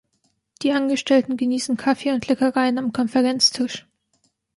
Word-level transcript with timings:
Die 0.63 0.71
Angestellten 0.71 1.37
genießen 1.37 1.77
Kaffee 1.77 2.11
und 2.11 2.27
Leckereien 2.27 2.79
am 2.79 2.91
Konferenztisch. 2.91 3.85